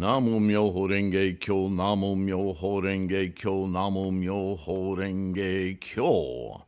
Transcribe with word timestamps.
Namo 0.00 0.40
Myoho 0.40 0.88
Renge 0.88 1.38
Kyo, 1.38 1.68
Namo 1.68 2.16
Myoho 2.16 2.82
Renge 2.82 3.36
Kyo, 3.36 3.66
Namo 3.66 4.10
Myoho 4.10 4.96
Renge 4.96 5.78
Kyo. 5.78 6.62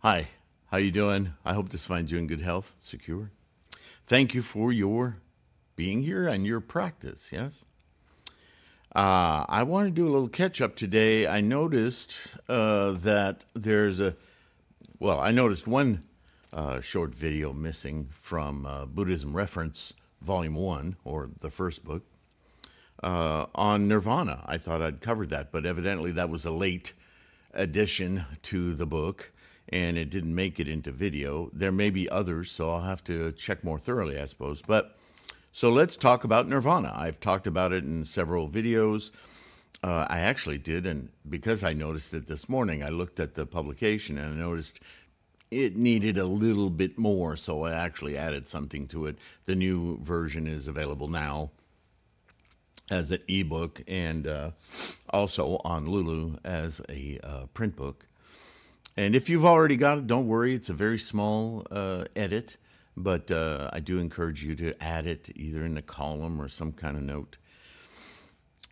Hi, 0.00 0.26
how 0.72 0.78
you 0.78 0.90
doing? 0.90 1.34
I 1.44 1.54
hope 1.54 1.68
this 1.68 1.86
finds 1.86 2.10
you 2.10 2.18
in 2.18 2.26
good 2.26 2.40
health, 2.40 2.74
secure. 2.80 3.30
Thank 4.08 4.34
you 4.34 4.42
for 4.42 4.72
your 4.72 5.18
being 5.76 6.02
here 6.02 6.26
and 6.26 6.44
your 6.44 6.58
practice, 6.58 7.30
yes? 7.32 7.64
Uh, 8.92 9.46
I 9.48 9.62
want 9.62 9.86
to 9.86 9.92
do 9.92 10.08
a 10.08 10.10
little 10.10 10.28
catch 10.28 10.60
up 10.60 10.74
today. 10.74 11.28
I 11.28 11.40
noticed 11.40 12.36
uh, 12.48 12.90
that 12.90 13.44
there's 13.54 14.00
a, 14.00 14.16
well, 14.98 15.20
I 15.20 15.30
noticed 15.30 15.68
one 15.68 16.02
uh, 16.52 16.80
short 16.80 17.14
video 17.14 17.52
missing 17.52 18.08
from 18.10 18.66
uh, 18.66 18.84
Buddhism 18.86 19.36
Reference 19.36 19.94
Volume 20.20 20.56
1, 20.56 20.96
or 21.04 21.30
the 21.38 21.50
first 21.50 21.84
book, 21.84 22.02
uh, 23.02 23.46
on 23.54 23.88
Nirvana. 23.88 24.42
I 24.46 24.58
thought 24.58 24.82
I'd 24.82 25.00
covered 25.00 25.30
that, 25.30 25.52
but 25.52 25.66
evidently 25.66 26.12
that 26.12 26.30
was 26.30 26.44
a 26.44 26.50
late 26.50 26.92
addition 27.52 28.24
to 28.42 28.74
the 28.74 28.86
book 28.86 29.32
and 29.68 29.96
it 29.98 30.10
didn't 30.10 30.34
make 30.34 30.60
it 30.60 30.68
into 30.68 30.92
video. 30.92 31.50
There 31.52 31.72
may 31.72 31.90
be 31.90 32.08
others, 32.08 32.50
so 32.50 32.70
I'll 32.70 32.82
have 32.82 33.02
to 33.04 33.32
check 33.32 33.64
more 33.64 33.78
thoroughly, 33.78 34.18
I 34.18 34.26
suppose. 34.26 34.62
But 34.62 34.96
so 35.52 35.70
let's 35.70 35.96
talk 35.96 36.22
about 36.22 36.48
Nirvana. 36.48 36.92
I've 36.94 37.18
talked 37.18 37.46
about 37.46 37.72
it 37.72 37.82
in 37.82 38.04
several 38.04 38.48
videos. 38.48 39.10
Uh, 39.82 40.06
I 40.08 40.20
actually 40.20 40.58
did, 40.58 40.86
and 40.86 41.08
because 41.28 41.64
I 41.64 41.72
noticed 41.72 42.14
it 42.14 42.26
this 42.26 42.48
morning, 42.48 42.82
I 42.82 42.90
looked 42.90 43.18
at 43.18 43.34
the 43.34 43.46
publication 43.46 44.18
and 44.18 44.34
I 44.34 44.36
noticed 44.36 44.80
it 45.50 45.76
needed 45.76 46.18
a 46.18 46.24
little 46.24 46.70
bit 46.70 46.98
more, 46.98 47.36
so 47.36 47.64
I 47.64 47.72
actually 47.72 48.16
added 48.16 48.48
something 48.48 48.86
to 48.88 49.06
it. 49.06 49.16
The 49.46 49.54
new 49.54 49.98
version 50.02 50.46
is 50.46 50.68
available 50.68 51.08
now 51.08 51.50
as 52.90 53.10
an 53.10 53.20
ebook 53.28 53.82
and 53.88 54.26
uh, 54.26 54.50
also 55.10 55.60
on 55.64 55.88
Lulu 55.88 56.36
as 56.44 56.80
a 56.88 57.18
uh, 57.22 57.46
print 57.54 57.76
book. 57.76 58.06
And 58.96 59.14
if 59.14 59.28
you've 59.28 59.44
already 59.44 59.76
got 59.76 59.98
it, 59.98 60.06
don't 60.06 60.26
worry, 60.26 60.54
it's 60.54 60.70
a 60.70 60.74
very 60.74 60.98
small 60.98 61.66
uh, 61.70 62.04
edit, 62.14 62.56
but 62.96 63.30
uh, 63.30 63.68
I 63.72 63.80
do 63.80 63.98
encourage 63.98 64.42
you 64.42 64.54
to 64.56 64.82
add 64.82 65.06
it 65.06 65.30
either 65.36 65.64
in 65.64 65.76
a 65.76 65.82
column 65.82 66.40
or 66.40 66.48
some 66.48 66.72
kind 66.72 66.96
of 66.96 67.02
note. 67.02 67.36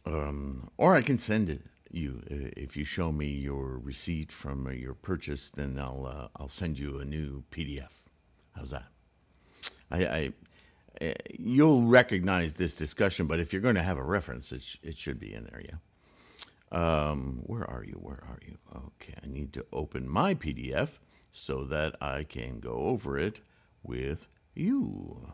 Um, 0.07 0.71
or 0.77 0.95
I 0.95 1.03
can 1.03 1.19
send 1.19 1.51
it 1.51 1.63
you 1.95 2.23
if 2.29 2.77
you 2.77 2.85
show 2.85 3.13
me 3.13 3.27
your 3.27 3.79
receipt 3.79 4.33
from 4.33 4.71
your 4.73 4.95
purchase 4.95 5.51
then 5.51 5.79
i'll 5.79 6.07
uh, 6.07 6.29
i'll 6.37 6.49
send 6.49 6.79
you 6.79 6.99
a 6.99 7.05
new 7.05 7.45
pdf 7.51 7.93
how's 8.57 8.71
that 8.71 8.87
I, 9.91 10.05
I 10.05 10.27
uh, 10.27 10.31
you'll 11.39 11.83
recognize 11.83 12.55
this 12.55 12.75
discussion 12.75 13.27
but 13.27 13.41
if 13.41 13.53
you're 13.53 13.63
going 13.63 13.75
to 13.75 13.83
have 13.83 13.99
a 13.99 14.03
reference 14.03 14.53
it, 14.53 14.63
sh- 14.63 14.77
it 14.83 14.99
should 14.99 15.19
be 15.21 15.33
in 15.35 15.45
there 15.45 15.63
yeah. 15.65 15.77
Um, 16.73 17.43
where 17.47 17.69
are 17.71 17.85
you? 17.85 17.95
Where 17.95 18.23
are 18.29 18.39
you? 18.47 18.59
Okay 18.75 19.15
i 19.23 19.27
need 19.27 19.53
to 19.55 19.67
open 19.73 20.09
my 20.09 20.35
pdf 20.35 20.99
so 21.33 21.65
that 21.65 21.97
i 22.01 22.25
can 22.25 22.59
go 22.59 22.75
over 22.75 23.19
it 23.19 23.41
with 23.83 24.29
you. 24.55 25.33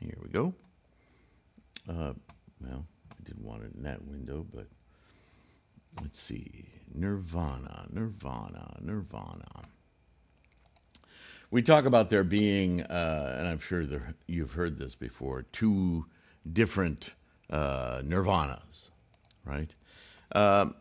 Here 0.00 0.18
we 0.22 0.28
go. 0.28 0.54
Uh, 1.88 2.14
well 2.60 2.86
i 3.10 3.22
didn't 3.24 3.44
want 3.44 3.62
it 3.64 3.74
in 3.74 3.82
that 3.82 4.04
window 4.04 4.46
but 4.52 4.66
let's 6.02 6.18
see, 6.20 6.66
Nirvana, 6.92 7.86
Nirvana, 7.90 8.76
Nirvana. 8.80 9.62
We 11.54 11.62
talk 11.62 11.84
about 11.84 12.10
there 12.10 12.24
being, 12.24 12.82
uh, 12.82 13.36
and 13.38 13.46
I'm 13.46 13.60
sure 13.60 13.86
there, 13.86 14.16
you've 14.26 14.54
heard 14.54 14.76
this 14.76 14.96
before, 14.96 15.44
two 15.52 16.04
different 16.52 17.14
uh, 17.48 18.02
Nirvanas, 18.04 18.88
right? 19.44 19.72
Um, 20.32 20.74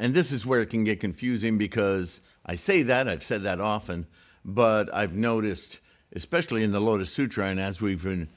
and 0.00 0.12
this 0.12 0.32
is 0.32 0.44
where 0.44 0.58
it 0.58 0.70
can 0.70 0.82
get 0.82 0.98
confusing 0.98 1.56
because 1.56 2.20
I 2.44 2.56
say 2.56 2.82
that, 2.82 3.08
I've 3.08 3.22
said 3.22 3.44
that 3.44 3.60
often, 3.60 4.08
but 4.44 4.92
I've 4.92 5.14
noticed, 5.14 5.78
especially 6.12 6.64
in 6.64 6.72
the 6.72 6.80
Lotus 6.80 7.12
Sutra, 7.12 7.46
and 7.46 7.60
as 7.60 7.80
we've 7.80 8.02
been 8.02 8.30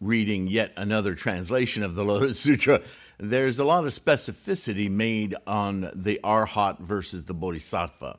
reading 0.00 0.48
yet 0.48 0.72
another 0.76 1.14
translation 1.14 1.84
of 1.84 1.94
the 1.94 2.04
Lotus 2.04 2.40
Sutra, 2.40 2.80
there's 3.18 3.60
a 3.60 3.64
lot 3.64 3.84
of 3.84 3.92
specificity 3.92 4.90
made 4.90 5.36
on 5.46 5.88
the 5.94 6.18
arhat 6.24 6.80
versus 6.80 7.26
the 7.26 7.34
bodhisattva. 7.34 8.18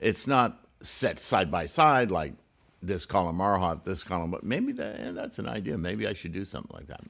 It's 0.00 0.26
not 0.26 0.66
set 0.82 1.18
side 1.18 1.50
by 1.50 1.66
side 1.66 2.10
like 2.10 2.34
this 2.82 3.06
column 3.06 3.38
arhat, 3.38 3.84
this 3.84 4.02
column, 4.02 4.30
but 4.30 4.42
maybe 4.42 4.72
that, 4.72 4.98
yeah, 4.98 5.10
that's 5.12 5.38
an 5.38 5.46
idea. 5.46 5.76
Maybe 5.76 6.06
I 6.06 6.12
should 6.12 6.32
do 6.32 6.44
something 6.44 6.74
like 6.74 6.86
that. 6.86 7.02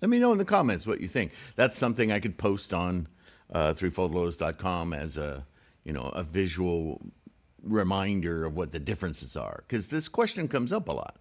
Let 0.00 0.10
me 0.10 0.18
know 0.18 0.32
in 0.32 0.38
the 0.38 0.44
comments 0.44 0.86
what 0.86 1.00
you 1.00 1.08
think. 1.08 1.32
That's 1.54 1.78
something 1.78 2.10
I 2.10 2.18
could 2.18 2.36
post 2.36 2.74
on 2.74 3.08
uh, 3.52 3.72
threefoldlotus.com 3.72 4.92
as 4.92 5.16
a 5.16 5.46
you 5.84 5.92
know 5.92 6.10
a 6.14 6.22
visual 6.22 7.00
reminder 7.62 8.44
of 8.44 8.56
what 8.56 8.72
the 8.72 8.80
differences 8.80 9.36
are 9.36 9.62
because 9.66 9.88
this 9.88 10.08
question 10.08 10.48
comes 10.48 10.72
up 10.72 10.88
a 10.88 10.92
lot. 10.92 11.16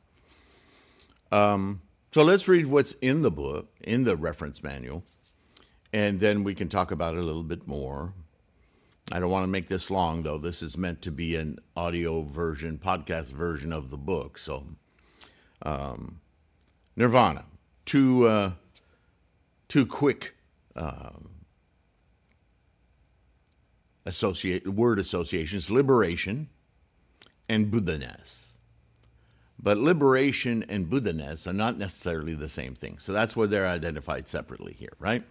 Um, 1.31 1.81
so 2.11 2.23
let's 2.23 2.47
read 2.47 2.65
what's 2.65 2.93
in 2.93 3.21
the 3.21 3.31
book, 3.31 3.69
in 3.81 4.03
the 4.03 4.15
reference 4.15 4.63
manual, 4.63 5.03
and 5.93 6.19
then 6.19 6.43
we 6.43 6.55
can 6.55 6.67
talk 6.67 6.91
about 6.91 7.15
it 7.15 7.19
a 7.19 7.23
little 7.23 7.43
bit 7.43 7.67
more. 7.67 8.13
I 9.11 9.19
don't 9.19 9.31
want 9.31 9.43
to 9.43 9.47
make 9.47 9.67
this 9.67 9.91
long, 9.91 10.23
though. 10.23 10.37
This 10.37 10.61
is 10.61 10.77
meant 10.77 11.01
to 11.03 11.11
be 11.11 11.35
an 11.35 11.59
audio 11.75 12.21
version, 12.21 12.77
podcast 12.77 13.31
version 13.31 13.73
of 13.73 13.89
the 13.89 13.97
book. 13.97 14.37
So, 14.37 14.65
um, 15.61 16.21
Nirvana, 16.95 17.45
two, 17.85 18.27
uh, 18.27 18.51
two 19.67 19.85
quick 19.85 20.35
um, 20.75 21.29
associate 24.05 24.67
word 24.67 24.99
associations: 24.99 25.69
liberation 25.69 26.49
and 27.49 27.69
Buddhaness. 27.69 28.57
But 29.61 29.77
liberation 29.77 30.65
and 30.69 30.89
Buddhaness 30.89 31.45
are 31.45 31.53
not 31.53 31.77
necessarily 31.77 32.33
the 32.33 32.49
same 32.49 32.73
thing. 32.73 32.97
So 32.97 33.13
that's 33.13 33.35
where 33.35 33.47
they're 33.47 33.67
identified 33.67 34.27
separately 34.27 34.73
here, 34.73 34.93
right? 34.97 35.23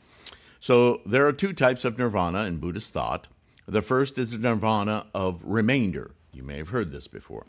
So 0.60 1.00
there 1.04 1.26
are 1.26 1.32
two 1.32 1.52
types 1.52 1.84
of 1.84 1.98
nirvana 1.98 2.44
in 2.44 2.58
Buddhist 2.58 2.92
thought. 2.92 3.26
The 3.70 3.82
first 3.82 4.18
is 4.18 4.32
the 4.32 4.38
nirvana 4.38 5.06
of 5.14 5.44
remainder. 5.44 6.10
You 6.32 6.42
may 6.42 6.56
have 6.56 6.70
heard 6.70 6.90
this 6.90 7.06
before. 7.06 7.46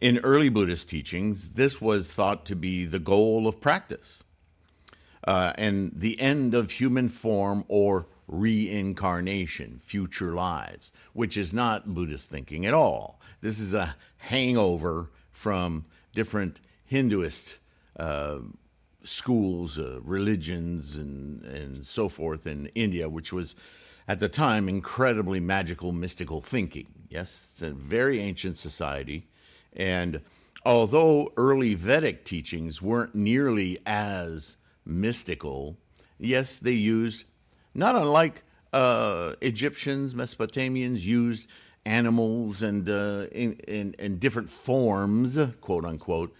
In 0.00 0.18
early 0.24 0.48
Buddhist 0.48 0.88
teachings, 0.88 1.52
this 1.52 1.80
was 1.80 2.12
thought 2.12 2.44
to 2.46 2.56
be 2.56 2.84
the 2.84 2.98
goal 2.98 3.46
of 3.46 3.60
practice 3.60 4.24
uh, 5.24 5.52
and 5.56 5.92
the 5.94 6.20
end 6.20 6.52
of 6.52 6.72
human 6.72 7.08
form 7.08 7.64
or 7.68 8.08
reincarnation, 8.26 9.78
future 9.84 10.34
lives, 10.34 10.90
which 11.12 11.36
is 11.36 11.54
not 11.54 11.94
Buddhist 11.94 12.28
thinking 12.28 12.66
at 12.66 12.74
all. 12.74 13.20
This 13.42 13.60
is 13.60 13.72
a 13.72 13.94
hangover 14.18 15.10
from 15.30 15.84
different 16.12 16.58
Hinduist 16.90 17.58
uh, 17.96 18.38
schools, 19.04 19.78
uh, 19.78 20.00
religions, 20.02 20.96
and, 20.96 21.44
and 21.44 21.86
so 21.86 22.08
forth 22.08 22.48
in 22.48 22.66
India, 22.74 23.08
which 23.08 23.32
was 23.32 23.54
at 24.08 24.20
the 24.20 24.28
time 24.28 24.68
incredibly 24.68 25.40
magical, 25.40 25.92
mystical 25.92 26.40
thinking. 26.40 26.86
Yes, 27.08 27.50
it's 27.52 27.62
a 27.62 27.70
very 27.70 28.20
ancient 28.20 28.58
society. 28.58 29.26
And 29.76 30.22
although 30.64 31.32
early 31.36 31.74
Vedic 31.74 32.24
teachings 32.24 32.80
weren't 32.80 33.14
nearly 33.14 33.78
as 33.84 34.56
mystical, 34.84 35.76
yes, 36.18 36.58
they 36.58 36.72
used, 36.72 37.24
not 37.74 37.96
unlike 37.96 38.42
uh, 38.72 39.34
Egyptians, 39.40 40.14
Mesopotamians 40.14 41.04
used 41.04 41.48
animals 41.84 42.62
and 42.62 42.88
uh, 42.88 43.26
in, 43.32 43.54
in, 43.68 43.94
in 43.98 44.18
different 44.18 44.50
forms, 44.50 45.38
quote 45.60 45.84
unquote, 45.84 46.34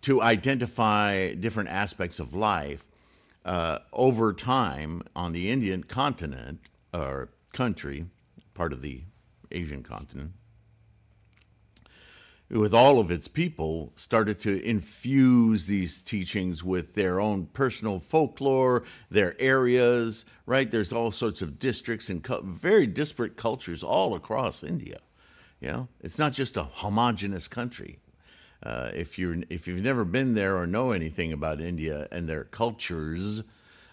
to 0.00 0.20
identify 0.22 1.34
different 1.34 1.68
aspects 1.68 2.18
of 2.18 2.34
life. 2.34 2.86
Uh, 3.44 3.80
over 3.92 4.32
time 4.32 5.02
on 5.16 5.32
the 5.32 5.50
Indian 5.50 5.82
continent 5.82 6.60
or 6.92 7.30
country, 7.52 8.06
part 8.54 8.72
of 8.72 8.82
the 8.82 9.02
Asian 9.50 9.82
continent, 9.82 10.32
with 12.50 12.74
all 12.74 12.98
of 12.98 13.10
its 13.10 13.28
people, 13.28 13.92
started 13.96 14.38
to 14.40 14.62
infuse 14.62 15.64
these 15.64 16.02
teachings 16.02 16.62
with 16.62 16.94
their 16.94 17.18
own 17.18 17.46
personal 17.46 17.98
folklore, 17.98 18.82
their 19.10 19.34
areas, 19.40 20.26
right? 20.44 20.70
There's 20.70 20.92
all 20.92 21.10
sorts 21.10 21.40
of 21.40 21.58
districts 21.58 22.10
and 22.10 22.26
very 22.44 22.86
disparate 22.86 23.36
cultures 23.36 23.82
all 23.82 24.14
across 24.14 24.62
India. 24.62 24.98
You 25.60 25.68
know, 25.68 25.88
it's 26.00 26.18
not 26.18 26.32
just 26.32 26.56
a 26.56 26.64
homogenous 26.64 27.48
country. 27.48 28.00
Uh, 28.62 28.90
if 28.94 29.18
you're 29.18 29.38
if 29.48 29.66
you've 29.66 29.82
never 29.82 30.04
been 30.04 30.34
there 30.34 30.56
or 30.56 30.66
know 30.66 30.92
anything 30.92 31.32
about 31.32 31.60
India 31.60 32.06
and 32.12 32.28
their 32.28 32.44
cultures, 32.44 33.42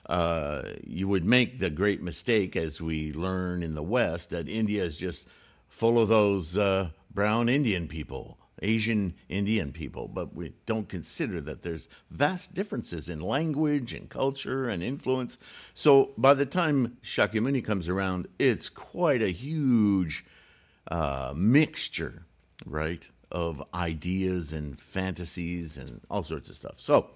uh, 0.09 0.63
you 0.85 1.07
would 1.07 1.23
make 1.23 1.59
the 1.59 1.69
great 1.69 2.01
mistake, 2.01 2.57
as 2.57 2.81
we 2.81 3.13
learn 3.13 3.63
in 3.63 3.75
the 3.75 3.83
West, 3.83 4.31
that 4.31 4.49
India 4.49 4.83
is 4.83 4.97
just 4.97 5.27
full 5.69 5.97
of 5.97 6.09
those 6.09 6.57
uh, 6.57 6.89
brown 7.13 7.47
Indian 7.47 7.87
people 7.87 8.39
Asian 8.61 9.13
Indian 9.27 9.71
people, 9.71 10.07
but 10.07 10.35
we 10.35 10.53
don't 10.65 10.89
consider 10.89 11.41
that 11.41 11.61
there's 11.61 11.87
vast 12.09 12.53
differences 12.55 13.09
in 13.09 13.19
language 13.19 13.93
and 13.93 14.09
culture 14.09 14.69
and 14.69 14.83
influence. 14.83 15.37
So 15.73 16.11
by 16.17 16.33
the 16.33 16.45
time 16.45 16.97
Shakyamuni 17.03 17.63
comes 17.63 17.87
around, 17.87 18.27
it's 18.37 18.69
quite 18.69 19.21
a 19.21 19.31
huge 19.31 20.25
uh, 20.89 21.33
mixture, 21.35 22.23
right, 22.65 23.07
of 23.31 23.63
ideas 23.73 24.53
and 24.53 24.77
fantasies 24.77 25.77
and 25.77 26.01
all 26.09 26.23
sorts 26.23 26.49
of 26.49 26.55
stuff. 26.55 26.79
So 26.79 27.11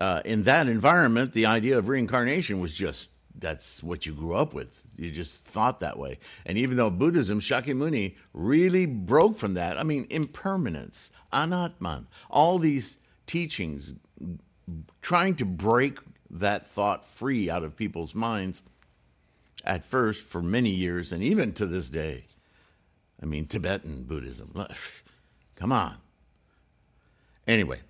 uh, 0.00 0.22
in 0.24 0.42
that 0.44 0.68
environment, 0.68 1.32
the 1.32 1.46
idea 1.46 1.78
of 1.78 1.88
reincarnation 1.88 2.60
was 2.60 2.74
just 2.74 3.10
that's 3.36 3.82
what 3.82 4.06
you 4.06 4.12
grew 4.12 4.34
up 4.34 4.54
with. 4.54 4.84
You 4.96 5.10
just 5.10 5.44
thought 5.44 5.80
that 5.80 5.98
way. 5.98 6.18
And 6.46 6.56
even 6.56 6.76
though 6.76 6.90
Buddhism, 6.90 7.40
Shakyamuni, 7.40 8.14
really 8.32 8.86
broke 8.86 9.36
from 9.36 9.54
that, 9.54 9.76
I 9.76 9.82
mean, 9.82 10.06
impermanence, 10.10 11.10
anatman, 11.32 12.06
all 12.30 12.58
these 12.58 12.98
teachings 13.26 13.94
trying 15.02 15.34
to 15.36 15.44
break 15.44 15.98
that 16.30 16.66
thought 16.66 17.06
free 17.06 17.50
out 17.50 17.64
of 17.64 17.76
people's 17.76 18.14
minds 18.14 18.62
at 19.64 19.84
first 19.84 20.26
for 20.26 20.42
many 20.42 20.70
years 20.70 21.12
and 21.12 21.22
even 21.22 21.52
to 21.54 21.66
this 21.66 21.90
day. 21.90 22.24
I 23.22 23.26
mean, 23.26 23.46
Tibetan 23.46 24.04
Buddhism. 24.04 24.52
Come 25.56 25.72
on. 25.72 25.96
Anyway, 27.46 27.80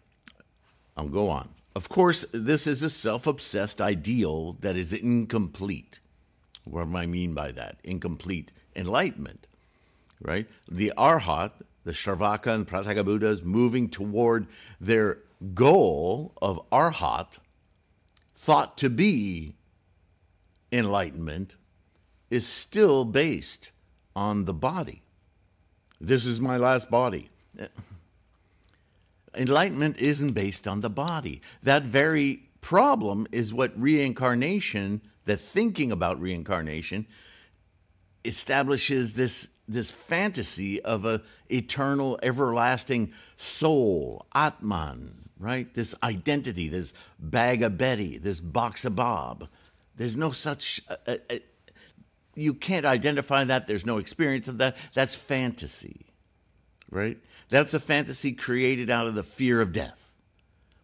I'll 0.97 1.09
go 1.09 1.29
on. 1.29 1.49
Of 1.75 1.89
course, 1.89 2.25
this 2.33 2.67
is 2.67 2.83
a 2.83 2.91
self 2.91 3.27
obsessed 3.27 3.81
ideal 3.81 4.53
that 4.61 4.77
is 4.77 4.93
incomplete. 4.93 5.99
What 6.65 6.91
do 6.91 6.97
I 6.97 7.07
mean 7.07 7.35
by 7.35 7.53
that? 7.53 7.79
Incomplete 7.83 8.53
enlightenment, 8.77 9.47
right? 10.21 10.47
The 10.71 10.93
Arhat, 10.97 11.51
the 11.85 11.93
Shravaka 11.93 12.55
and 12.55 12.67
Pratyeka 12.67 13.05
Buddhas 13.05 13.43
moving 13.43 13.89
toward 13.89 14.47
their 14.81 15.19
goal 15.53 16.33
of 16.41 16.61
Arhat, 16.71 17.39
thought 18.37 18.79
to 18.79 18.89
be 18.89 19.57
enlightenment, 20.71 21.57
is 22.31 22.47
still 22.47 23.05
based 23.05 23.73
on 24.15 24.45
the 24.45 24.55
body. 24.55 25.03
This 26.01 26.25
is 26.25 26.41
my 26.41 26.57
last 26.57 26.91
body 26.91 27.31
enlightenment 29.37 29.99
isn't 29.99 30.33
based 30.33 30.67
on 30.67 30.81
the 30.81 30.91
body. 30.91 31.41
That 31.63 31.83
very 31.83 32.49
problem 32.61 33.27
is 33.33 33.53
what 33.53 33.79
reincarnation, 33.81 35.03
the 35.25 35.37
thinking 35.37 35.93
about 35.93 36.21
reincarnation, 36.21 37.07
establishes 38.25 39.15
this 39.15 39.49
this 39.67 39.91
fantasy 39.91 40.83
of 40.83 41.07
a 41.07 41.23
eternal, 41.49 42.19
everlasting 42.23 43.13
soul, 43.37 44.27
Atman, 44.35 45.31
right? 45.39 45.73
This 45.73 45.95
identity, 46.03 46.69
this 46.69 46.93
bag 47.19 47.63
of 47.63 47.79
Betty, 47.79 48.19
this 48.19 48.41
box 48.41 48.85
of 48.85 48.95
Bob. 48.97 49.49
There's 49.97 50.17
no 50.17 50.33
such. 50.33 50.81
Uh, 50.89 50.97
uh, 51.07 51.17
uh 51.31 51.39
you 52.37 52.53
can't 52.53 52.85
identify 52.85 53.45
that. 53.45 53.67
There's 53.67 53.87
no 53.87 53.99
experience 53.99 54.49
of 54.49 54.59
that. 54.59 54.77
That's 54.93 55.15
fantasy, 55.15 56.07
right? 56.95 57.19
That's 57.51 57.75
a 57.75 57.81
fantasy 57.81 58.33
created 58.33 58.89
out 58.89 59.07
of 59.07 59.15
the 59.15 59.23
fear 59.23 59.61
of 59.61 59.73
death. 59.73 60.13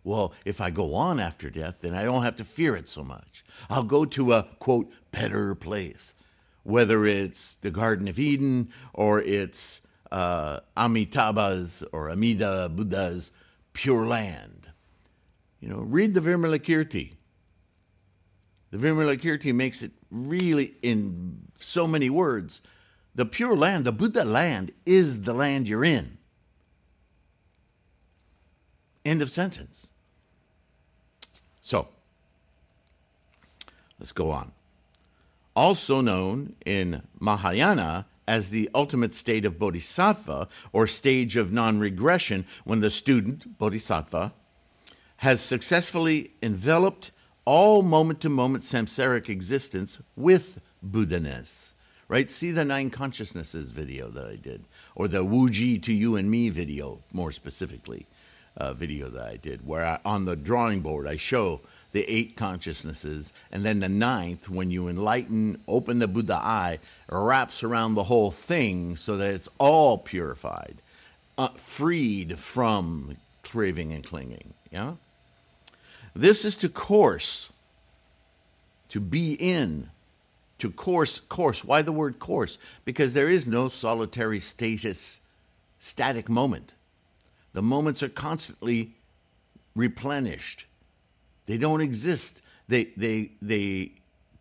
Well, 0.02 0.32
if 0.44 0.60
I 0.60 0.70
go 0.70 0.94
on 0.94 1.20
after 1.20 1.50
death, 1.50 1.82
then 1.82 1.94
I 1.94 2.04
don't 2.04 2.22
have 2.22 2.36
to 2.36 2.44
fear 2.44 2.74
it 2.74 2.88
so 2.88 3.04
much. 3.04 3.44
I'll 3.68 3.82
go 3.84 4.04
to 4.06 4.32
a, 4.32 4.48
quote, 4.58 4.90
better 5.12 5.54
place, 5.54 6.14
whether 6.62 7.04
it's 7.04 7.54
the 7.54 7.70
Garden 7.70 8.08
of 8.08 8.18
Eden 8.18 8.70
or 8.94 9.20
it's 9.20 9.82
uh, 10.10 10.60
Amitabha's 10.76 11.84
or 11.92 12.10
Amida 12.10 12.70
Buddha's 12.70 13.30
pure 13.72 14.06
land. 14.06 14.68
You 15.60 15.68
know, 15.68 15.80
read 15.80 16.14
the 16.14 16.20
Vimalakirti. 16.20 17.12
The 18.70 18.78
Vimalakirti 18.78 19.54
makes 19.54 19.82
it 19.82 19.92
really 20.10 20.76
in 20.82 21.42
so 21.58 21.86
many 21.86 22.08
words. 22.08 22.62
The 23.14 23.26
pure 23.26 23.56
land, 23.56 23.84
the 23.84 23.92
Buddha 23.92 24.24
land, 24.24 24.72
is 24.86 25.22
the 25.22 25.34
land 25.34 25.68
you're 25.68 25.84
in. 25.84 26.18
End 29.04 29.22
of 29.22 29.30
sentence. 29.30 29.90
So, 31.62 31.88
let's 33.98 34.12
go 34.12 34.30
on. 34.30 34.52
Also 35.56 36.00
known 36.00 36.54
in 36.64 37.02
Mahayana 37.18 38.06
as 38.28 38.50
the 38.50 38.70
ultimate 38.74 39.12
state 39.12 39.44
of 39.44 39.58
bodhisattva 39.58 40.46
or 40.72 40.86
stage 40.86 41.36
of 41.36 41.50
non 41.50 41.80
regression, 41.80 42.46
when 42.64 42.80
the 42.80 42.90
student, 42.90 43.58
bodhisattva, 43.58 44.32
has 45.16 45.40
successfully 45.40 46.30
enveloped 46.42 47.10
all 47.44 47.82
moment 47.82 48.20
to 48.20 48.28
moment 48.28 48.62
samsaric 48.62 49.28
existence 49.28 49.98
with 50.14 50.60
Buddhaness. 50.82 51.74
Right? 52.10 52.28
See 52.28 52.50
the 52.50 52.64
nine 52.64 52.90
consciousnesses 52.90 53.70
video 53.70 54.08
that 54.08 54.26
I 54.26 54.34
did, 54.34 54.64
or 54.96 55.06
the 55.06 55.24
Wuji 55.24 55.80
to 55.84 55.92
you 55.92 56.16
and 56.16 56.28
me 56.28 56.48
video 56.48 56.98
more 57.12 57.30
specifically 57.30 58.06
uh, 58.56 58.72
video 58.72 59.08
that 59.10 59.26
I 59.26 59.36
did, 59.36 59.64
where 59.64 59.86
I, 59.86 60.00
on 60.04 60.24
the 60.24 60.34
drawing 60.34 60.80
board 60.80 61.06
I 61.06 61.16
show 61.16 61.60
the 61.92 62.04
eight 62.10 62.34
consciousnesses, 62.34 63.32
and 63.52 63.64
then 63.64 63.78
the 63.78 63.88
ninth, 63.88 64.48
when 64.48 64.72
you 64.72 64.88
enlighten, 64.88 65.60
open 65.68 66.00
the 66.00 66.08
Buddha 66.08 66.34
eye, 66.34 66.80
wraps 67.08 67.62
around 67.62 67.94
the 67.94 68.02
whole 68.02 68.32
thing 68.32 68.96
so 68.96 69.16
that 69.16 69.32
it's 69.32 69.48
all 69.58 69.96
purified, 69.96 70.82
uh, 71.38 71.50
freed 71.50 72.40
from 72.40 73.18
craving 73.44 73.92
and 73.92 74.04
clinging. 74.04 74.54
Yeah, 74.72 74.94
this 76.12 76.44
is 76.44 76.56
to 76.56 76.68
course, 76.68 77.52
to 78.88 78.98
be 78.98 79.34
in, 79.34 79.90
to 80.60 80.70
course. 80.70 81.18
Course. 81.18 81.64
Why 81.64 81.82
the 81.82 81.92
word 81.92 82.18
course? 82.18 82.58
Because 82.84 83.14
there 83.14 83.28
is 83.28 83.46
no 83.46 83.68
solitary 83.68 84.40
status, 84.40 85.20
static 85.78 86.28
moment 86.28 86.74
the 87.52 87.62
moments 87.62 88.02
are 88.02 88.08
constantly 88.08 88.94
replenished. 89.74 90.66
They 91.46 91.58
don't 91.58 91.80
exist. 91.80 92.42
They, 92.68 92.92
they, 92.96 93.32
they 93.42 93.92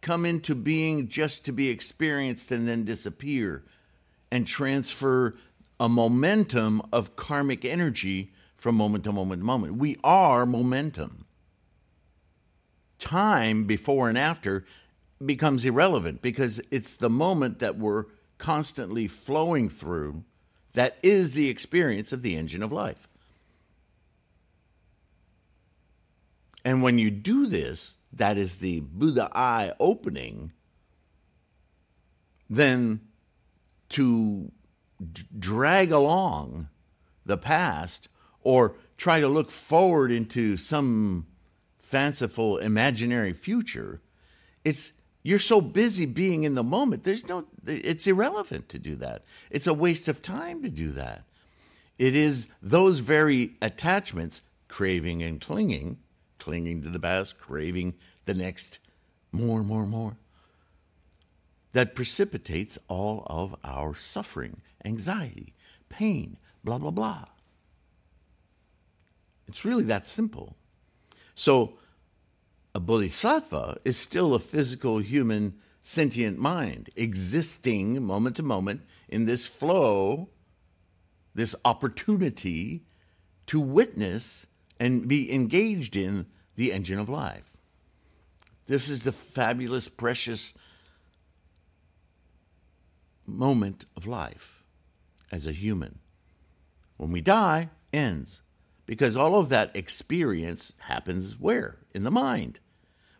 come 0.01 0.25
into 0.25 0.53
being 0.55 1.07
just 1.07 1.45
to 1.45 1.51
be 1.51 1.69
experienced 1.69 2.51
and 2.51 2.67
then 2.67 2.83
disappear 2.83 3.63
and 4.31 4.45
transfer 4.45 5.35
a 5.79 5.89
momentum 5.89 6.81
of 6.93 7.15
karmic 7.15 7.65
energy 7.65 8.31
from 8.57 8.75
moment 8.75 9.05
to 9.05 9.11
moment 9.11 9.41
to 9.41 9.45
moment. 9.45 9.75
We 9.75 9.97
are 10.03 10.45
momentum. 10.45 11.25
Time 12.99 13.63
before 13.63 14.09
and 14.09 14.17
after 14.17 14.65
becomes 15.23 15.65
irrelevant 15.65 16.21
because 16.21 16.61
it's 16.71 16.95
the 16.97 17.09
moment 17.09 17.59
that 17.59 17.77
we're 17.77 18.05
constantly 18.37 19.07
flowing 19.07 19.69
through 19.69 20.23
that 20.73 20.97
is 21.03 21.33
the 21.33 21.49
experience 21.49 22.13
of 22.13 22.21
the 22.21 22.35
engine 22.35 22.63
of 22.63 22.71
life. 22.71 23.07
And 26.63 26.83
when 26.83 26.97
you 26.97 27.09
do 27.09 27.47
this, 27.47 27.97
that 28.13 28.37
is 28.37 28.57
the 28.57 28.81
Buddha 28.81 29.29
eye 29.33 29.73
opening, 29.79 30.51
then 32.49 33.01
to 33.89 34.51
d- 35.11 35.23
drag 35.37 35.91
along 35.91 36.69
the 37.25 37.37
past 37.37 38.07
or 38.41 38.75
try 38.97 39.19
to 39.19 39.27
look 39.27 39.51
forward 39.51 40.11
into 40.11 40.57
some 40.57 41.27
fanciful 41.81 42.57
imaginary 42.57 43.33
future, 43.33 44.01
it's 44.63 44.93
you're 45.23 45.39
so 45.39 45.61
busy 45.61 46.05
being 46.05 46.43
in 46.43 46.55
the 46.55 46.63
moment. 46.63 47.03
There's 47.03 47.27
no, 47.27 47.45
it's 47.65 48.07
irrelevant 48.07 48.69
to 48.69 48.79
do 48.79 48.95
that. 48.95 49.23
It's 49.49 49.67
a 49.67 49.73
waste 49.73 50.07
of 50.07 50.21
time 50.21 50.61
to 50.63 50.69
do 50.69 50.91
that. 50.91 51.23
It 51.97 52.15
is 52.15 52.47
those 52.61 52.99
very 52.99 53.55
attachments, 53.61 54.41
craving 54.69 55.21
and 55.21 55.41
clinging, 55.41 55.97
clinging 56.37 56.81
to 56.83 56.89
the 56.89 56.99
past, 56.99 57.37
craving 57.37 57.95
the 58.25 58.33
next 58.33 58.79
more, 59.31 59.61
more, 59.63 59.85
more, 59.85 60.17
that 61.73 61.95
precipitates 61.95 62.77
all 62.87 63.23
of 63.27 63.55
our 63.63 63.93
suffering, 63.95 64.61
anxiety, 64.85 65.53
pain, 65.89 66.37
blah, 66.63 66.77
blah, 66.77 66.91
blah. 66.91 67.25
It's 69.47 69.65
really 69.65 69.83
that 69.83 70.07
simple. 70.07 70.55
So, 71.35 71.73
a 72.73 72.79
bodhisattva 72.79 73.79
is 73.83 73.97
still 73.97 74.33
a 74.33 74.39
physical 74.39 74.99
human 74.99 75.55
sentient 75.81 76.37
mind 76.37 76.89
existing 76.95 78.03
moment 78.03 78.35
to 78.35 78.43
moment 78.43 78.81
in 79.07 79.25
this 79.25 79.47
flow, 79.47 80.29
this 81.33 81.55
opportunity 81.65 82.83
to 83.47 83.59
witness 83.59 84.45
and 84.79 85.07
be 85.07 85.33
engaged 85.33 85.95
in 85.95 86.25
the 86.55 86.71
engine 86.71 86.99
of 86.99 87.09
life. 87.09 87.57
This 88.67 88.87
is 88.89 89.01
the 89.01 89.11
fabulous, 89.11 89.87
precious 89.87 90.53
moment 93.25 93.85
of 93.95 94.05
life 94.05 94.63
as 95.31 95.47
a 95.47 95.51
human. 95.51 95.99
when 96.97 97.11
we 97.11 97.21
die, 97.21 97.69
ends. 97.93 98.41
Because 98.89 99.15
all 99.15 99.35
of 99.35 99.49
that 99.49 99.75
experience 99.75 100.73
happens 100.79 101.39
where? 101.39 101.77
In 101.93 102.01
the 102.01 102.09
mind. 102.09 102.59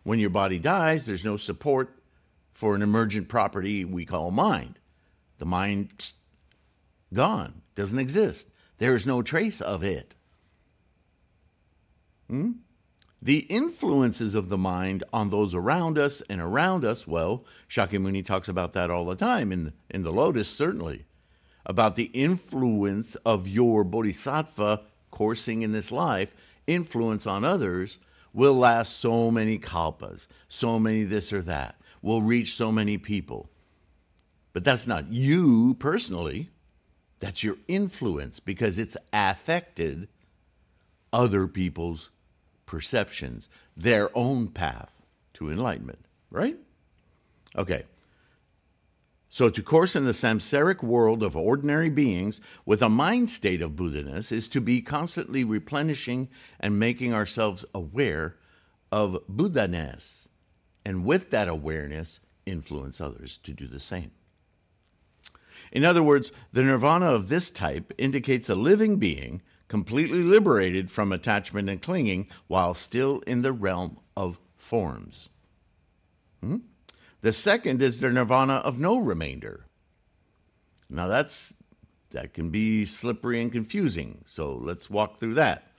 When 0.02 0.18
your 0.18 0.32
body 0.32 0.58
dies, 0.58 1.06
there's 1.06 1.24
no 1.24 1.38
support 1.38 2.02
for 2.54 2.74
an 2.74 2.82
emergent 2.82 3.28
property 3.28 3.86
we 3.86 4.04
call 4.04 4.32
mind. 4.32 4.80
The 5.38 5.46
mind 5.46 6.14
gone, 7.14 7.62
doesn't 7.76 8.00
exist. 8.00 8.50
There 8.80 8.96
is 8.96 9.06
no 9.06 9.22
trace 9.22 9.62
of 9.62 9.84
it. 9.84 10.16
Hmm? 12.28 12.54
The 13.22 13.42
influences 13.42 14.34
of 14.34 14.50
the 14.50 14.58
mind 14.58 15.04
on 15.14 15.30
those 15.30 15.54
around 15.54 16.00
us 16.00 16.22
and 16.32 16.42
around 16.42 16.84
us, 16.84 17.06
well, 17.06 17.46
Shakyamuni 17.70 18.26
talks 18.26 18.50
about 18.50 18.74
that 18.74 18.90
all 18.90 19.06
the 19.06 19.16
time 19.16 19.52
in, 19.52 19.74
in 19.88 20.02
the 20.02 20.12
Lotus, 20.12 20.50
certainly, 20.50 21.06
about 21.64 21.96
the 21.96 22.06
influence 22.06 23.14
of 23.18 23.48
your 23.48 23.84
bodhisattva 23.84 24.82
coursing 25.12 25.62
in 25.62 25.72
this 25.72 25.92
life, 25.92 26.36
influence 26.68 27.26
on 27.26 27.44
others 27.44 28.00
will 28.34 28.54
last 28.54 29.00
so 29.00 29.32
many 29.32 29.58
kalpas, 29.58 30.28
so 30.48 30.80
many 30.80 31.04
this 31.04 31.34
or 31.34 31.42
that, 31.42 31.76
will 32.02 32.22
reach 32.22 32.54
so 32.54 32.72
many 32.72 32.98
people. 32.98 33.50
But 34.54 34.64
that's 34.64 34.88
not 34.88 35.12
you 35.12 35.76
personally. 35.76 36.50
That's 37.20 37.44
your 37.44 37.58
influence 37.68 38.40
because 38.40 38.80
it's 38.80 38.98
affected 39.12 40.08
other 41.12 41.48
people's 41.48 42.12
perceptions, 42.66 43.50
their 43.76 44.16
own 44.16 44.48
path 44.48 45.04
to 45.34 45.50
enlightenment, 45.50 46.06
right? 46.30 46.58
Okay. 47.56 47.84
So, 49.32 49.50
to 49.50 49.62
course 49.62 49.96
in 49.96 50.06
the 50.06 50.12
samsaric 50.12 50.82
world 50.82 51.22
of 51.22 51.38
ordinary 51.38 51.90
beings 51.90 52.42
with 52.66 52.82
a 52.82 52.90
mind 52.90 53.30
state 53.30 53.62
of 53.62 53.76
Buddhaness 53.76 54.32
is 54.32 54.48
to 54.50 54.60
be 54.60 54.82
constantly 54.82 55.44
replenishing 55.44 56.30
and 56.60 56.80
making 56.80 57.14
ourselves 57.14 57.64
aware 57.76 58.38
of 58.92 59.20
Buddhaness, 59.30 60.30
and 60.84 61.06
with 61.06 61.30
that 61.30 61.48
awareness, 61.48 62.22
influence 62.48 63.00
others 63.00 63.38
to 63.44 63.54
do 63.54 63.68
the 63.68 63.80
same. 63.80 64.12
In 65.72 65.86
other 65.86 66.02
words, 66.02 66.32
the 66.52 66.64
nirvana 66.64 67.06
of 67.06 67.30
this 67.30 67.52
type 67.52 67.94
indicates 68.00 68.50
a 68.50 68.56
living 68.56 68.98
being 68.98 69.44
completely 69.68 70.24
liberated 70.24 70.90
from 70.90 71.12
attachment 71.12 71.70
and 71.70 71.80
clinging 71.80 72.28
while 72.48 72.74
still 72.74 73.20
in 73.28 73.44
the 73.44 73.54
realm 73.54 74.00
of 74.18 74.40
forms. 74.56 75.30
Hmm? 76.42 76.58
The 77.22 77.34
second 77.34 77.82
is 77.82 78.00
the 78.00 78.10
nirvana 78.10 78.56
of 78.56 78.80
no 78.80 78.98
remainder. 78.98 79.66
Now 80.90 81.08
that's 81.08 81.54
that 82.12 82.34
can 82.34 82.50
be 82.50 82.86
slippery 82.86 83.42
and 83.42 83.52
confusing, 83.52 84.24
so 84.26 84.54
let's 84.54 84.90
walk 84.90 85.18
through 85.18 85.36
that. 85.36 85.70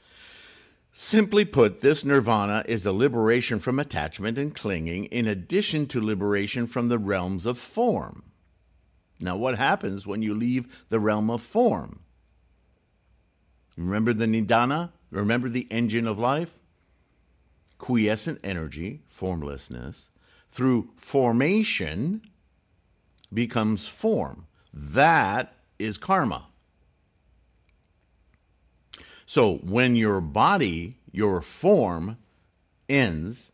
Simply 0.93 1.45
put, 1.45 1.81
this 1.81 2.05
nirvana 2.05 2.65
is 2.67 2.85
a 2.85 2.93
liberation 2.93 3.59
from 3.59 3.79
attachment 3.79 4.39
and 4.39 4.55
clinging 4.55 5.07
in 5.07 5.27
addition 5.27 5.87
to 5.87 6.01
liberation 6.01 6.67
from 6.67 6.89
the 6.89 6.99
realms 6.99 7.47
of 7.47 7.59
form. 7.59 8.25
Now, 9.21 9.37
what 9.37 9.57
happens 9.59 10.07
when 10.07 10.23
you 10.23 10.35
leave 10.35 10.85
the 10.89 10.99
realm 10.99 11.31
of 11.31 11.43
form? 11.43 12.01
Remember 13.77 14.13
the 14.13 14.27
Nidana? 14.27 14.93
Remember 15.11 15.49
the 15.49 15.69
engine 15.71 16.07
of 16.07 16.19
life? 16.19 16.59
Quiescent 17.79 18.41
energy, 18.43 19.03
formlessness, 19.07 20.11
through 20.51 20.91
formation 20.97 22.23
becomes 23.33 23.87
form. 23.87 24.47
That 24.73 25.55
is 25.79 25.97
karma. 25.99 26.47
So 29.27 29.59
when 29.59 29.95
your 29.95 30.21
body, 30.21 30.99
your 31.13 31.41
form 31.41 32.19
ends, 32.89 33.53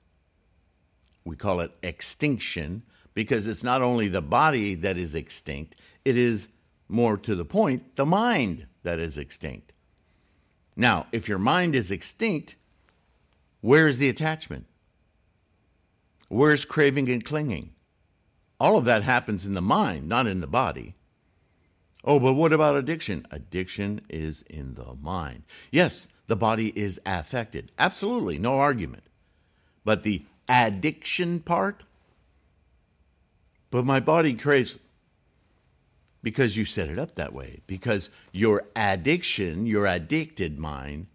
we 1.24 1.36
call 1.36 1.60
it 1.60 1.72
extinction 1.82 2.82
because 3.12 3.46
it's 3.46 3.62
not 3.62 3.82
only 3.82 4.08
the 4.08 4.22
body 4.22 4.74
that 4.76 4.96
is 4.96 5.14
extinct, 5.14 5.76
it 6.04 6.16
is 6.16 6.48
more 6.88 7.16
to 7.18 7.34
the 7.34 7.44
point, 7.44 7.96
the 7.96 8.06
mind 8.06 8.66
that 8.84 8.98
is 8.98 9.18
extinct. 9.18 9.72
Now, 10.76 11.06
if 11.12 11.28
your 11.28 11.38
mind 11.38 11.74
is 11.74 11.90
extinct, 11.90 12.56
where 13.60 13.88
is 13.88 13.98
the 13.98 14.08
attachment? 14.08 14.66
Where's 16.28 16.64
craving 16.64 17.08
and 17.08 17.24
clinging? 17.24 17.70
All 18.58 18.76
of 18.76 18.84
that 18.86 19.02
happens 19.02 19.46
in 19.46 19.52
the 19.52 19.60
mind, 19.60 20.08
not 20.08 20.26
in 20.26 20.40
the 20.40 20.46
body. 20.46 20.94
Oh, 22.04 22.18
but 22.18 22.34
what 22.34 22.52
about 22.52 22.76
addiction? 22.76 23.26
Addiction 23.30 24.00
is 24.08 24.42
in 24.42 24.74
the 24.74 24.94
mind. 25.00 25.42
Yes, 25.70 26.08
the 26.26 26.36
body 26.36 26.72
is 26.78 27.00
affected. 27.04 27.72
Absolutely, 27.78 28.38
no 28.38 28.58
argument. 28.58 29.02
But 29.84 30.02
the 30.02 30.24
addiction 30.48 31.40
part, 31.40 31.84
but 33.70 33.84
my 33.84 34.00
body 34.00 34.34
craves 34.34 34.78
because 36.22 36.56
you 36.56 36.64
set 36.64 36.88
it 36.88 36.98
up 36.98 37.14
that 37.14 37.32
way. 37.32 37.60
Because 37.66 38.10
your 38.32 38.64
addiction, 38.74 39.66
your 39.66 39.86
addicted 39.86 40.58
mind, 40.58 41.06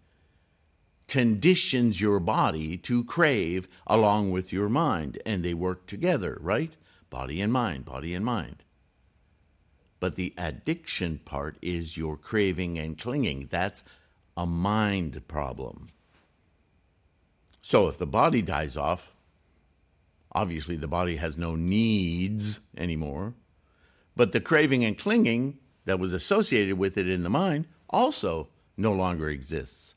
conditions 1.12 2.00
your 2.00 2.18
body 2.18 2.76
to 2.78 3.04
crave 3.04 3.68
along 3.86 4.30
with 4.30 4.52
your 4.52 4.68
mind. 4.68 5.20
And 5.26 5.42
they 5.42 5.54
work 5.54 5.86
together, 5.86 6.38
right? 6.40 6.74
Body 7.10 7.40
and 7.40 7.52
mind, 7.52 7.84
body 7.84 8.14
and 8.14 8.24
mind. 8.24 8.64
But 10.00 10.16
the 10.16 10.32
addiction 10.38 11.18
part 11.18 11.58
is 11.60 11.96
your 11.96 12.16
craving 12.16 12.78
and 12.78 12.98
clinging. 12.98 13.48
That's 13.50 13.84
a 14.36 14.46
mind 14.46 15.28
problem. 15.28 15.88
So 17.60 17.88
if 17.88 17.98
the 17.98 18.06
body 18.06 18.40
dies 18.42 18.76
off, 18.76 19.14
Obviously, 20.34 20.76
the 20.76 20.88
body 20.88 21.16
has 21.16 21.36
no 21.36 21.54
needs 21.54 22.60
anymore. 22.76 23.34
But 24.16 24.32
the 24.32 24.40
craving 24.40 24.84
and 24.84 24.98
clinging 24.98 25.58
that 25.84 25.98
was 25.98 26.12
associated 26.12 26.78
with 26.78 26.96
it 26.96 27.08
in 27.08 27.22
the 27.22 27.30
mind 27.30 27.66
also 27.90 28.48
no 28.76 28.92
longer 28.92 29.28
exists. 29.28 29.94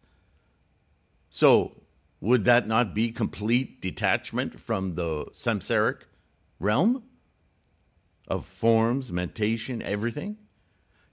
So, 1.36 1.82
would 2.22 2.46
that 2.46 2.66
not 2.66 2.94
be 2.94 3.12
complete 3.12 3.82
detachment 3.82 4.58
from 4.58 4.96
the 4.96 5.26
samsaric 5.34 6.04
realm 6.62 7.04
of 8.26 8.46
forms, 8.46 9.12
mentation, 9.12 9.82
everything? 9.82 10.38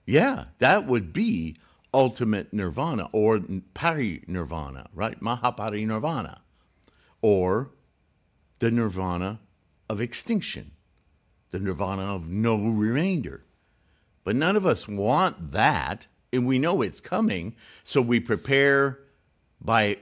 Yeah, 0.05 0.45
that 0.59 0.87
would 0.87 1.11
be 1.11 1.57
ultimate 1.93 2.53
nirvana 2.53 3.09
or 3.11 3.39
parinirvana, 3.39 4.87
right? 4.93 5.19
Mahaparinirvana. 5.19 6.39
Or 7.21 7.71
the 8.59 8.71
nirvana 8.71 9.41
of 9.89 9.99
extinction, 9.99 10.71
the 11.51 11.59
nirvana 11.59 12.15
of 12.15 12.29
no 12.29 12.55
remainder. 12.55 13.43
But 14.23 14.37
none 14.37 14.55
of 14.55 14.65
us 14.65 14.87
want 14.87 15.51
that, 15.51 16.07
and 16.31 16.47
we 16.47 16.59
know 16.59 16.81
it's 16.81 17.01
coming, 17.01 17.57
so 17.83 18.01
we 18.01 18.21
prepare 18.21 19.02
by, 19.63 19.97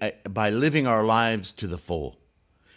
uh, 0.00 0.10
by 0.28 0.50
living 0.50 0.86
our 0.86 1.02
lives 1.02 1.52
to 1.52 1.66
the 1.66 1.78
full. 1.78 2.18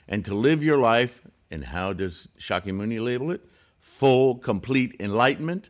And 0.07 0.23
to 0.25 0.33
live 0.33 0.63
your 0.63 0.77
life, 0.77 1.21
and 1.49 1.65
how 1.65 1.93
does 1.93 2.29
Shakyamuni 2.37 3.03
label 3.03 3.31
it? 3.31 3.45
Full, 3.79 4.35
complete 4.35 4.95
enlightenment. 4.99 5.69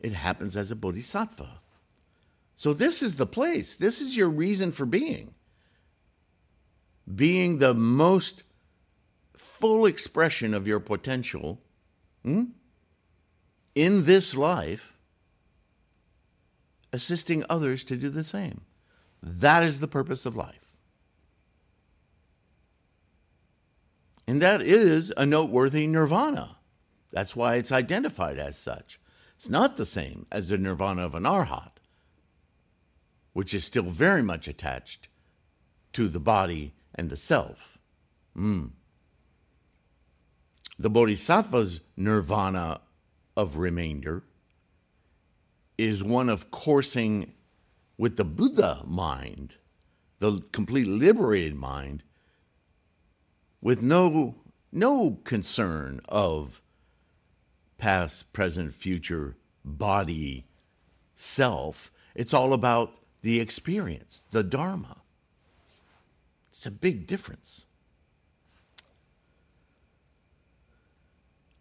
It 0.00 0.14
happens 0.14 0.56
as 0.56 0.70
a 0.70 0.76
bodhisattva. 0.76 1.60
So, 2.56 2.72
this 2.72 3.02
is 3.02 3.16
the 3.16 3.26
place. 3.26 3.76
This 3.76 4.00
is 4.00 4.16
your 4.16 4.28
reason 4.28 4.72
for 4.72 4.86
being. 4.86 5.34
Being 7.12 7.58
the 7.58 7.74
most 7.74 8.44
full 9.36 9.86
expression 9.86 10.54
of 10.54 10.66
your 10.66 10.80
potential 10.80 11.60
hmm, 12.22 12.44
in 13.74 14.04
this 14.04 14.36
life, 14.36 14.96
assisting 16.92 17.44
others 17.48 17.82
to 17.84 17.96
do 17.96 18.08
the 18.10 18.24
same. 18.24 18.60
That 19.22 19.62
is 19.62 19.80
the 19.80 19.88
purpose 19.88 20.26
of 20.26 20.36
life. 20.36 20.78
And 24.26 24.40
that 24.40 24.62
is 24.62 25.12
a 25.16 25.26
noteworthy 25.26 25.86
nirvana. 25.86 26.56
That's 27.12 27.36
why 27.36 27.56
it's 27.56 27.72
identified 27.72 28.38
as 28.38 28.56
such. 28.56 28.98
It's 29.36 29.48
not 29.50 29.76
the 29.76 29.86
same 29.86 30.26
as 30.32 30.48
the 30.48 30.58
nirvana 30.58 31.04
of 31.04 31.14
an 31.14 31.24
arhat, 31.24 31.72
which 33.32 33.52
is 33.52 33.64
still 33.64 33.84
very 33.84 34.22
much 34.22 34.48
attached 34.48 35.08
to 35.92 36.08
the 36.08 36.20
body 36.20 36.72
and 36.94 37.10
the 37.10 37.16
self. 37.16 37.78
Mm. 38.36 38.70
The 40.78 40.90
bodhisattva's 40.90 41.80
nirvana 41.96 42.80
of 43.36 43.58
remainder 43.58 44.22
is 45.76 46.02
one 46.02 46.28
of 46.28 46.50
coursing 46.50 47.34
with 48.02 48.16
the 48.16 48.24
Buddha 48.24 48.82
mind, 48.84 49.58
the 50.18 50.42
complete 50.50 50.88
liberated 50.88 51.54
mind, 51.54 52.02
with 53.60 53.80
no, 53.80 54.34
no 54.72 55.20
concern 55.22 56.00
of 56.08 56.60
past, 57.78 58.32
present, 58.32 58.74
future 58.74 59.36
body, 59.64 60.48
self, 61.14 61.92
It's 62.16 62.34
all 62.34 62.52
about 62.52 62.92
the 63.20 63.38
experience, 63.38 64.24
the 64.32 64.42
Dharma. 64.42 64.96
It's 66.50 66.66
a 66.66 66.72
big 66.72 67.06
difference. 67.06 67.66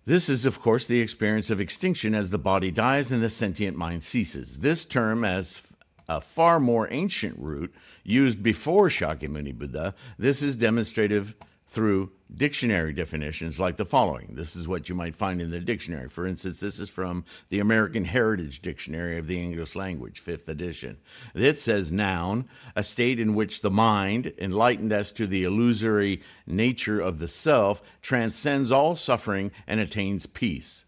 This 0.06 0.28
is, 0.28 0.48
of 0.48 0.60
course, 0.60 0.88
the 0.88 1.02
experience 1.02 1.52
of 1.52 1.62
extinction 1.62 2.16
as 2.16 2.32
the 2.32 2.40
body 2.40 2.72
dies 2.72 3.12
and 3.12 3.22
the 3.22 3.30
sentient 3.30 3.78
mind 3.78 4.04
ceases. 4.04 4.62
This 4.62 4.86
term, 4.86 5.24
as 5.24 5.71
a 6.18 6.22
far 6.22 6.60
more 6.60 6.88
ancient 6.92 7.38
root 7.40 7.74
used 8.04 8.44
before 8.44 8.90
Shakyamuni 8.90 9.58
Buddha, 9.58 9.96
this 10.18 10.42
is 10.42 10.56
demonstrative 10.56 11.36
through 11.68 12.12
dictionary 12.36 12.92
definitions 12.92 13.58
like 13.58 13.78
the 13.78 13.86
following. 13.86 14.32
This 14.36 14.58
is 14.58 14.68
what 14.68 14.90
you 14.90 14.96
might 14.96 15.16
find 15.16 15.40
in 15.40 15.52
the 15.52 15.62
dictionary. 15.62 16.10
For 16.10 16.28
instance, 16.28 16.60
this 16.60 16.80
is 16.80 16.90
from 16.90 17.24
the 17.48 17.60
American 17.60 18.04
Heritage 18.04 18.62
Dictionary 18.62 19.18
of 19.18 19.28
the 19.28 19.42
English 19.42 19.74
Language, 19.74 20.22
5th 20.22 20.50
edition. 20.50 20.98
It 21.34 21.58
says 21.58 21.90
noun, 21.90 22.50
a 22.76 22.84
state 22.84 23.22
in 23.22 23.36
which 23.36 23.62
the 23.62 23.72
mind, 23.72 24.34
enlightened 24.38 24.92
as 24.92 25.14
to 25.14 25.26
the 25.26 25.46
illusory 25.46 26.22
nature 26.46 27.00
of 27.00 27.20
the 27.20 27.30
self, 27.30 27.82
transcends 28.02 28.70
all 28.70 28.98
suffering 28.98 29.50
and 29.66 29.80
attains 29.80 30.26
peace. 30.26 30.84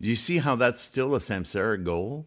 Do 0.00 0.08
you 0.08 0.16
see 0.16 0.38
how 0.38 0.56
that's 0.56 0.80
still 0.80 1.14
a 1.14 1.20
samsaric 1.20 1.84
goal? 1.84 2.26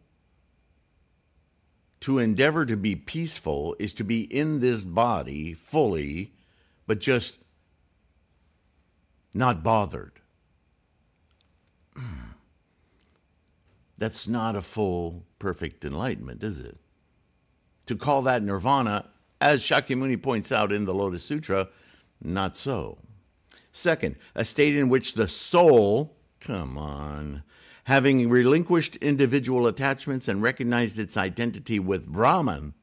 To 2.02 2.20
endeavor 2.20 2.66
to 2.66 2.78
be 2.78 2.96
peaceful 2.96 3.76
is 3.80 3.94
to 3.94 4.04
be 4.04 4.22
in 4.24 4.60
this 4.60 4.84
body 4.84 5.54
fully 5.54 6.34
but 6.88 7.00
just 7.00 7.38
not 9.34 9.62
bothered. 9.62 10.14
Hmm. 11.96 12.32
That's 13.98 14.28
not 14.28 14.56
a 14.56 14.62
full, 14.62 15.26
perfect 15.38 15.84
enlightenment, 15.84 16.44
is 16.44 16.60
it? 16.60 16.78
To 17.88 17.96
call 17.96 18.22
that 18.24 18.44
nirvana, 18.44 19.10
as 19.42 19.62
Shakyamuni 19.62 20.22
points 20.22 20.52
out 20.52 20.72
in 20.72 20.86
the 20.86 20.94
Lotus 20.94 21.24
Sutra, 21.24 21.70
not 22.22 22.58
so. 22.58 22.98
Second, 23.72 24.16
a 24.34 24.46
state 24.46 24.76
in 24.76 24.90
which 24.90 25.14
the 25.14 25.28
soul, 25.28 26.16
come 26.40 26.78
on, 26.78 27.44
having 27.88 28.28
relinquished 28.28 28.98
individual 28.98 29.66
attachments 29.66 30.28
and 30.28 30.44
recognized 30.44 31.00
its 31.00 31.16
identity 31.16 31.80
with 31.80 32.06
Brahman, 32.06 32.74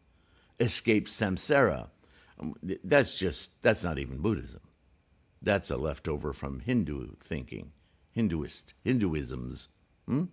escapes 0.58 1.20
samsara 1.20 1.88
um, 2.40 2.54
that's 2.82 3.18
just, 3.18 3.62
that's 3.62 3.84
not 3.84 3.98
even 3.98 4.16
Buddhism. 4.16 4.62
That's 5.42 5.70
a 5.70 5.76
leftover 5.76 6.32
from 6.32 6.60
Hindu 6.60 7.16
thinking, 7.20 7.72
Hinduist, 8.16 8.72
Hinduisms. 8.84 9.68
Hmm? 10.08 10.24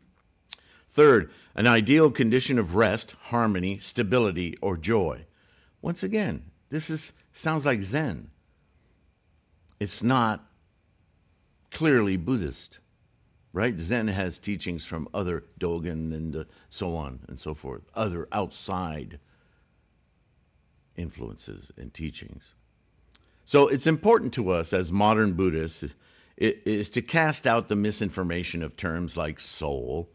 Third, 0.87 1.31
an 1.53 1.67
ideal 1.67 2.09
condition 2.09 2.57
of 2.57 2.75
rest, 2.75 3.15
harmony, 3.23 3.77
stability, 3.77 4.57
or 4.61 4.77
joy. 4.77 5.25
Once 5.81 6.01
again, 6.01 6.45
this 6.69 6.89
is, 6.89 7.11
sounds 7.33 7.65
like 7.65 7.81
Zen. 7.81 8.29
It's 9.81 10.01
not 10.01 10.45
clearly 11.71 12.15
Buddhist, 12.15 12.79
right? 13.53 13.77
Zen 13.79 14.08
has 14.08 14.39
teachings 14.39 14.86
from 14.86 15.08
other 15.13 15.43
Dogen 15.60 16.13
and 16.13 16.36
uh, 16.36 16.43
so 16.70 16.96
on 16.96 17.22
and 17.27 17.39
so 17.39 17.53
forth, 17.53 17.84
other 17.93 18.27
outside 18.31 19.20
influences 20.96 21.72
and 21.77 21.94
teachings. 21.94 22.55
So 23.46 23.68
it's 23.68 23.87
important 23.87 24.33
to 24.35 24.50
us 24.51 24.72
as 24.72 24.92
modern 24.92 25.33
Buddhists 25.33 25.96
is 26.37 26.90
to 26.90 27.01
cast 27.01 27.46
out 27.46 27.68
the 27.68 27.75
misinformation 27.75 28.64
of 28.64 28.75
terms 28.75 29.18
like 29.18 29.40
soul. 29.40 30.09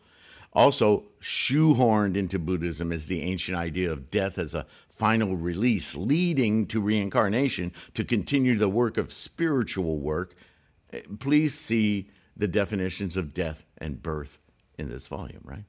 Also, 0.52 1.04
shoehorned 1.20 2.16
into 2.16 2.38
Buddhism 2.38 2.90
is 2.90 3.08
the 3.08 3.22
ancient 3.22 3.58
idea 3.58 3.92
of 3.92 4.10
death 4.10 4.38
as 4.38 4.54
a 4.54 4.66
final 4.88 5.36
release, 5.36 5.94
leading 5.94 6.66
to 6.66 6.80
reincarnation 6.80 7.72
to 7.92 8.04
continue 8.04 8.56
the 8.56 8.68
work 8.68 8.96
of 8.96 9.12
spiritual 9.12 9.98
work. 9.98 10.34
Please 11.18 11.54
see 11.54 12.08
the 12.36 12.48
definitions 12.48 13.16
of 13.16 13.32
death 13.32 13.64
and 13.78 14.02
birth 14.02 14.38
in 14.78 14.88
this 14.88 15.06
volume, 15.06 15.42
right? 15.44 15.64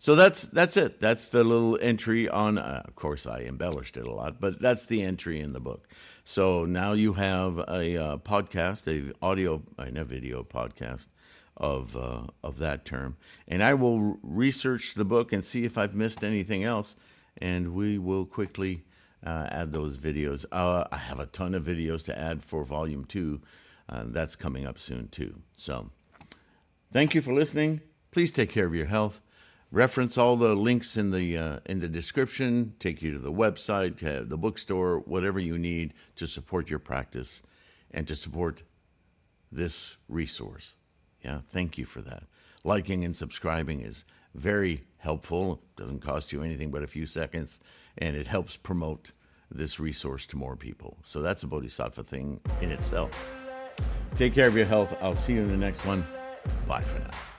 So 0.00 0.14
that's 0.14 0.42
that's 0.42 0.76
it. 0.76 1.00
That's 1.00 1.28
the 1.30 1.42
little 1.42 1.76
entry 1.80 2.28
on. 2.28 2.56
Uh, 2.56 2.82
of 2.84 2.94
course, 2.94 3.26
I 3.26 3.40
embellished 3.40 3.96
it 3.96 4.06
a 4.06 4.12
lot, 4.12 4.40
but 4.40 4.60
that's 4.60 4.86
the 4.86 5.02
entry 5.02 5.40
in 5.40 5.52
the 5.52 5.60
book. 5.60 5.88
So 6.22 6.64
now 6.64 6.92
you 6.92 7.14
have 7.14 7.58
a 7.58 7.96
uh, 7.96 8.16
podcast, 8.18 8.86
a 8.86 9.12
audio 9.24 9.62
and 9.76 9.98
a 9.98 10.04
video 10.04 10.44
podcast 10.44 11.08
of 11.56 11.96
uh, 11.96 12.26
of 12.44 12.58
that 12.58 12.84
term, 12.84 13.16
and 13.48 13.62
I 13.62 13.74
will 13.74 14.18
research 14.22 14.94
the 14.94 15.04
book 15.04 15.32
and 15.32 15.44
see 15.44 15.64
if 15.64 15.76
I've 15.76 15.96
missed 15.96 16.22
anything 16.22 16.62
else, 16.62 16.94
and 17.38 17.74
we 17.74 17.98
will 17.98 18.24
quickly 18.24 18.84
uh, 19.26 19.48
add 19.50 19.72
those 19.72 19.98
videos. 19.98 20.44
Uh, 20.52 20.84
I 20.92 20.96
have 20.96 21.18
a 21.18 21.26
ton 21.26 21.56
of 21.56 21.64
videos 21.64 22.04
to 22.04 22.16
add 22.16 22.44
for 22.44 22.62
volume 22.62 23.04
two. 23.04 23.40
Uh, 23.88 24.04
that's 24.06 24.36
coming 24.36 24.66
up 24.66 24.78
soon 24.78 25.08
too. 25.08 25.40
So, 25.56 25.90
thank 26.92 27.14
you 27.14 27.22
for 27.22 27.32
listening. 27.32 27.80
Please 28.10 28.30
take 28.30 28.50
care 28.50 28.66
of 28.66 28.74
your 28.74 28.86
health. 28.86 29.22
Reference 29.70 30.16
all 30.16 30.36
the 30.36 30.54
links 30.54 30.96
in 30.96 31.10
the 31.10 31.36
uh, 31.36 31.58
in 31.66 31.80
the 31.80 31.88
description. 31.88 32.74
Take 32.78 33.02
you 33.02 33.12
to 33.12 33.18
the 33.18 33.32
website 33.32 34.02
uh, 34.02 34.24
the 34.26 34.38
bookstore 34.38 35.00
whatever 35.00 35.38
you 35.38 35.58
need 35.58 35.92
to 36.16 36.26
support 36.26 36.70
your 36.70 36.78
practice 36.78 37.42
and 37.90 38.08
to 38.08 38.14
support 38.14 38.62
this 39.52 39.96
resource. 40.08 40.76
Yeah 41.22 41.40
thank 41.48 41.76
you 41.76 41.84
for 41.84 42.00
that. 42.02 42.24
Liking 42.64 43.04
and 43.04 43.14
subscribing 43.14 43.82
is 43.82 44.04
very 44.34 44.84
helpful. 44.98 45.54
It 45.54 45.80
doesn't 45.80 46.00
cost 46.00 46.32
you 46.32 46.42
anything 46.42 46.70
but 46.70 46.82
a 46.82 46.86
few 46.86 47.06
seconds 47.06 47.60
and 47.98 48.16
it 48.16 48.26
helps 48.26 48.56
promote 48.56 49.12
this 49.50 49.78
resource 49.78 50.26
to 50.26 50.36
more 50.36 50.56
people. 50.56 50.96
So 51.02 51.20
that's 51.20 51.42
a 51.42 51.46
bodhisattva 51.46 52.04
thing 52.04 52.40
in 52.60 52.70
itself 52.70 53.47
take 54.16 54.34
care 54.34 54.48
of 54.48 54.56
your 54.56 54.66
health. 54.66 54.96
I'll 55.00 55.16
see 55.16 55.34
you 55.34 55.40
in 55.40 55.48
the 55.48 55.56
next 55.56 55.84
one. 55.86 56.04
Bye 56.66 56.82
for 56.82 56.98
now 56.98 57.37